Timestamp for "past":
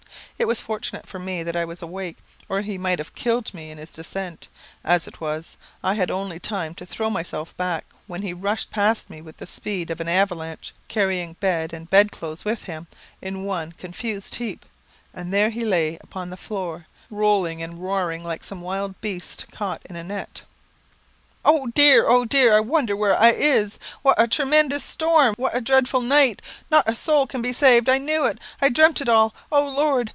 8.71-9.07